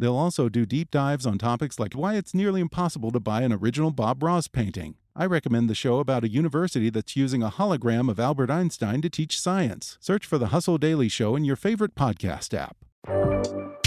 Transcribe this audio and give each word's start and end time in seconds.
They'll 0.00 0.16
also 0.16 0.48
do 0.48 0.64
deep 0.64 0.90
dives 0.90 1.26
on 1.26 1.36
topics 1.36 1.78
like 1.78 1.92
why 1.92 2.14
it's 2.14 2.32
nearly 2.32 2.62
impossible 2.62 3.10
to 3.10 3.20
buy 3.20 3.42
an 3.42 3.52
original 3.52 3.90
Bob 3.90 4.22
Ross 4.22 4.48
painting. 4.48 4.94
I 5.14 5.26
recommend 5.26 5.68
the 5.68 5.74
show 5.74 5.98
about 5.98 6.24
a 6.24 6.30
university 6.30 6.88
that's 6.88 7.16
using 7.16 7.42
a 7.42 7.50
hologram 7.50 8.10
of 8.10 8.18
Albert 8.18 8.50
Einstein 8.50 9.02
to 9.02 9.10
teach 9.10 9.38
science. 9.38 9.98
Search 10.00 10.24
for 10.24 10.38
the 10.38 10.46
Hustle 10.46 10.78
Daily 10.78 11.10
Show 11.10 11.36
in 11.36 11.44
your 11.44 11.54
favorite 11.54 11.94
podcast 11.94 12.54
app. 12.54 12.78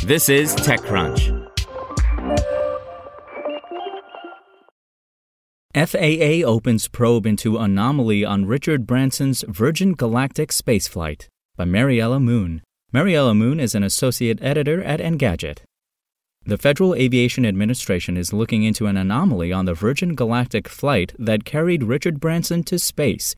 This 0.06 0.30
is 0.30 0.56
TechCrunch. 0.56 1.50
FAA 5.74 6.48
opens 6.48 6.88
probe 6.90 7.26
into 7.26 7.58
anomaly 7.58 8.24
on 8.24 8.46
Richard 8.46 8.86
Branson's 8.86 9.44
Virgin 9.48 9.94
Galactic 9.94 10.52
spaceflight 10.52 11.26
by 11.58 11.66
Mariella 11.66 12.20
Moon. 12.20 12.62
Mariella 12.92 13.34
Moon 13.34 13.60
is 13.60 13.74
an 13.74 13.82
associate 13.82 14.38
editor 14.44 14.84
at 14.84 15.00
Engadget. 15.00 15.64
The 16.46 16.58
Federal 16.58 16.94
Aviation 16.94 17.46
Administration 17.46 18.18
is 18.18 18.34
looking 18.34 18.64
into 18.64 18.88
an 18.88 18.98
anomaly 18.98 19.54
on 19.54 19.64
the 19.64 19.74
Virgin 19.74 20.14
Galactic 20.14 20.68
flight 20.68 21.14
that 21.18 21.46
carried 21.46 21.84
Richard 21.84 22.20
Branson 22.20 22.64
to 22.64 22.78
space. 22.78 23.34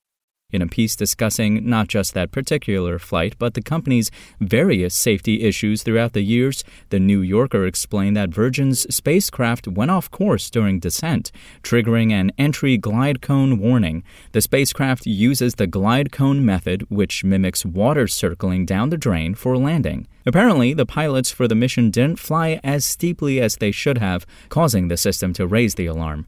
In 0.56 0.62
a 0.62 0.68
piece 0.68 0.96
discussing 0.96 1.68
not 1.70 1.90
just 1.90 2.14
that 2.14 2.32
particular 2.32 2.98
flight, 2.98 3.36
but 3.38 3.56
the 3.56 3.62
company's 3.62 4.10
various 4.40 4.96
safety 4.96 5.44
issues 5.44 5.84
throughout 5.84 6.14
the 6.14 6.22
years, 6.22 6.64
the 6.92 7.00
New 7.00 7.20
Yorker 7.20 7.66
explained 7.66 8.16
that 8.16 8.30
Virgin's 8.30 8.88
spacecraft 8.96 9.68
went 9.68 9.92
off 9.92 10.10
course 10.10 10.50
during 10.50 10.80
descent, 10.80 11.34
triggering 11.62 12.14
an 12.14 12.32
entry 12.38 12.78
glide 12.78 13.22
cone 13.22 13.60
warning. 13.60 14.02
The 14.32 14.40
spacecraft 14.40 15.06
uses 15.06 15.56
the 15.56 15.68
glide 15.68 16.14
cone 16.14 16.46
method, 16.46 16.86
which 16.90 17.26
mimics 17.26 17.66
water 17.66 18.08
circling 18.08 18.66
down 18.66 18.92
the 18.92 18.98
drain 18.98 19.36
for 19.36 19.58
landing. 19.58 20.08
Apparently, 20.26 20.74
the 20.74 20.86
pilots 20.86 21.32
for 21.32 21.50
the 21.50 21.56
mission 21.56 21.90
didn't 21.90 22.18
fly 22.20 22.62
as 22.64 22.86
steeply 22.86 23.42
as 23.42 23.58
they 23.58 23.72
should 23.72 23.98
have, 23.98 24.26
causing 24.48 24.88
the 24.88 24.96
system 24.96 25.34
to 25.34 25.46
raise 25.46 25.76
the 25.76 25.88
alarm. 25.88 26.28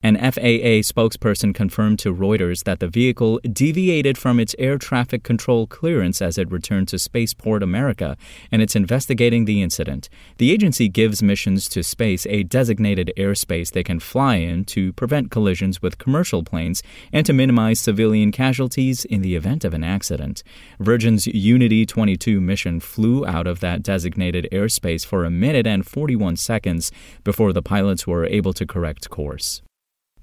An 0.00 0.14
FAA 0.16 0.86
spokesperson 0.86 1.52
confirmed 1.52 1.98
to 1.98 2.14
Reuters 2.14 2.62
that 2.62 2.78
the 2.78 2.86
vehicle 2.86 3.40
deviated 3.52 4.16
from 4.16 4.38
its 4.38 4.54
air 4.56 4.78
traffic 4.78 5.24
control 5.24 5.66
clearance 5.66 6.22
as 6.22 6.38
it 6.38 6.52
returned 6.52 6.86
to 6.88 7.00
Spaceport 7.00 7.64
America, 7.64 8.16
and 8.52 8.62
it's 8.62 8.76
investigating 8.76 9.44
the 9.44 9.60
incident. 9.60 10.08
The 10.36 10.52
agency 10.52 10.88
gives 10.88 11.20
missions 11.20 11.68
to 11.70 11.82
space 11.82 12.26
a 12.26 12.44
designated 12.44 13.12
airspace 13.16 13.72
they 13.72 13.82
can 13.82 13.98
fly 13.98 14.36
in 14.36 14.64
to 14.66 14.92
prevent 14.92 15.32
collisions 15.32 15.82
with 15.82 15.98
commercial 15.98 16.44
planes 16.44 16.80
and 17.12 17.26
to 17.26 17.32
minimize 17.32 17.80
civilian 17.80 18.30
casualties 18.30 19.04
in 19.04 19.22
the 19.22 19.34
event 19.34 19.64
of 19.64 19.74
an 19.74 19.82
accident. 19.82 20.44
Virgin's 20.78 21.26
Unity 21.26 21.84
22 21.84 22.40
mission 22.40 22.78
flew 22.78 23.26
out 23.26 23.48
of 23.48 23.58
that 23.58 23.82
designated 23.82 24.46
airspace 24.52 25.04
for 25.04 25.24
a 25.24 25.30
minute 25.30 25.66
and 25.66 25.84
41 25.84 26.36
seconds 26.36 26.92
before 27.24 27.52
the 27.52 27.62
pilots 27.62 28.06
were 28.06 28.26
able 28.26 28.52
to 28.52 28.64
correct 28.64 29.10
course. 29.10 29.60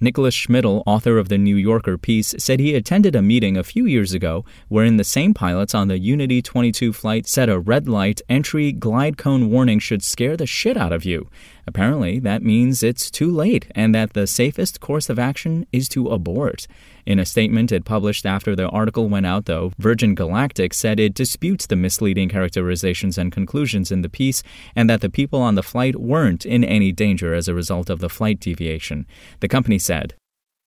Nicholas 0.06 0.36
Schmidle, 0.36 0.84
author 0.86 1.18
of 1.18 1.30
the 1.30 1.38
New 1.40 1.56
Yorker 1.56 1.98
piece, 1.98 2.36
said 2.38 2.60
he 2.60 2.76
attended 2.76 3.16
a 3.16 3.24
meeting 3.24 3.58
a 3.58 3.64
few 3.64 3.88
years 3.88 4.14
ago 4.14 4.46
wherein 4.68 4.98
the 4.98 5.04
same 5.04 5.34
pilots 5.34 5.74
on 5.74 5.88
the 5.88 5.98
Unity 5.98 6.44
22 6.44 6.94
flight 6.94 7.26
said 7.26 7.50
a 7.50 7.60
red 7.60 7.88
light 7.88 8.22
entry 8.30 8.72
glide 8.72 9.18
cone 9.18 9.50
warning 9.50 9.80
should 9.80 10.04
scare 10.04 10.38
the 10.38 10.46
shit 10.46 10.78
out 10.78 10.94
of 10.94 11.06
you. 11.06 11.28
Apparently, 11.68 12.20
that 12.20 12.44
means 12.44 12.84
it's 12.84 13.10
too 13.10 13.32
late 13.32 13.68
and 13.74 13.94
that 13.96 14.14
the 14.14 14.28
safest 14.28 14.80
course 14.80 15.10
of 15.10 15.18
action 15.18 15.66
is 15.72 15.90
to 15.90 16.08
abort. 16.10 16.68
In 17.06 17.20
a 17.20 17.26
statement 17.26 17.72
it 17.72 17.86
published 17.86 18.26
after 18.26 18.56
the 18.56 18.70
article 18.70 19.10
went 19.10 19.26
out, 19.26 19.46
though, 19.46 19.72
Virgin 19.78 20.16
Galactic 20.16 20.74
said 20.74 21.00
it 21.00 21.14
disputes 21.14 21.66
the 21.66 21.76
misleading 21.76 22.30
characterizations 22.30 23.18
and 23.18 23.32
conclusions 23.32 23.92
in 23.92 24.02
the 24.02 24.10
piece 24.10 24.44
and 24.76 24.90
that 24.90 25.02
the 25.02 25.10
people 25.10 25.42
on 25.42 25.56
the 25.56 25.64
flight 25.64 25.96
weren't 25.96 26.46
in 26.46 26.64
any 26.64 26.92
danger 26.92 27.34
as 27.34 27.48
a 27.48 27.54
result 27.54 27.90
of 27.90 28.00
the 28.00 28.10
flight 28.10 28.40
deviation. 28.40 29.06
The 29.40 29.48
company 29.48 29.80
said, 29.80 30.16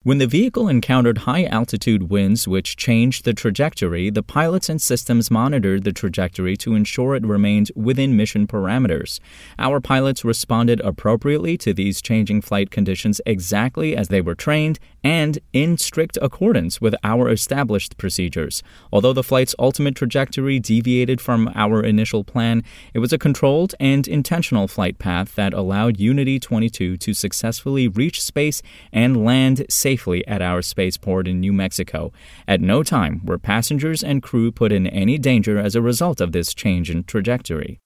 when 0.05 0.19
the 0.19 0.29
vehicle 0.29 0.69
encountered 0.69 1.19
high 1.19 1.43
altitude 1.47 2.09
winds 2.09 2.47
which 2.47 2.77
changed 2.77 3.25
the 3.25 3.33
trajectory, 3.35 4.11
the 4.11 4.23
pilots 4.23 4.69
and 4.69 4.81
systems 4.81 5.29
monitored 5.29 5.83
the 5.83 5.93
trajectory 5.93 6.57
to 6.57 6.77
ensure 6.77 7.17
it 7.17 7.27
remained 7.27 7.73
within 7.75 8.17
mission 8.17 8.47
parameters. 8.47 9.19
Our 9.59 9.81
pilots 9.81 10.25
responded 10.25 10.81
appropriately 10.83 11.59
to 11.59 11.75
these 11.75 12.01
changing 12.01 12.43
flight 12.43 12.71
conditions 12.71 13.21
exactly 13.27 13.97
as 13.97 14.07
they 14.07 14.21
were 14.21 14.37
trained 14.37 14.79
and 15.03 15.41
in 15.53 15.77
strict 15.77 16.17
accordance 16.23 16.81
with 16.81 16.95
our 17.03 17.29
established 17.29 17.99
procedures. 17.99 18.63
Although 18.93 19.13
the 19.13 19.25
flight's 19.25 19.57
ultimate 19.59 19.97
trajectory 19.97 20.61
deviated 20.61 21.21
from 21.21 21.51
our 21.57 21.83
initial 21.83 22.23
plan, 22.23 22.63
it 22.95 23.01
was 23.01 23.13
a 23.13 23.19
controlled 23.19 23.75
and 23.81 24.07
intentional 24.07 24.69
flight 24.69 25.01
path 25.01 25.35
that 25.35 25.53
allowed 25.53 25.99
Unity 25.99 26.39
22 26.39 26.97
to 26.99 27.15
successfully 27.15 27.89
reach 27.89 28.23
space 28.23 28.63
and 28.93 29.25
land 29.25 29.67
safely 29.69 29.88
safely 29.89 30.27
at 30.27 30.43
our 30.43 30.61
spaceport 30.61 31.27
in 31.27 31.41
New 31.41 31.55
Mexico. 31.65 32.13
At 32.47 32.61
no 32.61 32.83
time 32.83 33.23
were 33.25 33.39
passengers 33.39 34.05
and 34.05 34.23
crew 34.23 34.53
put 34.53 34.71
in 34.71 34.87
any 34.87 35.17
danger 35.17 35.59
as 35.59 35.75
a 35.75 35.81
result 35.81 36.21
of 36.21 36.33
this 36.33 36.53
change 36.53 36.91
in 36.91 37.05
trajectory. 37.05 37.81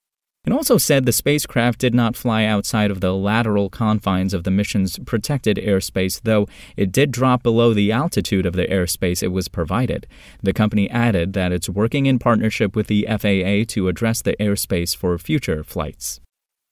It 0.44 0.52
also 0.52 0.78
said 0.78 1.06
the 1.06 1.12
spacecraft 1.12 1.78
did 1.78 1.94
not 1.94 2.16
fly 2.16 2.44
outside 2.44 2.90
of 2.90 3.00
the 3.00 3.14
lateral 3.14 3.70
confines 3.70 4.34
of 4.34 4.42
the 4.42 4.50
mission's 4.50 4.98
protected 4.98 5.58
airspace, 5.58 6.20
though 6.24 6.48
it 6.76 6.90
did 6.90 7.12
drop 7.12 7.44
below 7.44 7.72
the 7.72 7.92
altitude 7.92 8.46
of 8.46 8.54
the 8.54 8.66
airspace 8.66 9.22
it 9.22 9.28
was 9.28 9.46
provided. 9.46 10.08
The 10.42 10.52
company 10.52 10.90
added 10.90 11.34
that 11.34 11.52
it's 11.52 11.68
working 11.68 12.06
in 12.06 12.18
partnership 12.18 12.74
with 12.74 12.88
the 12.88 13.06
FAA 13.08 13.72
to 13.74 13.86
address 13.86 14.22
the 14.22 14.34
airspace 14.40 14.96
for 14.96 15.16
future 15.18 15.62
flights. 15.62 16.20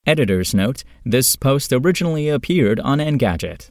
Editor's 0.05 0.53
note 0.53 0.83
this 1.05 1.37
post 1.37 1.73
originally 1.73 2.29
appeared 2.29 2.81
on 2.81 2.99
Engadget. 2.99 3.71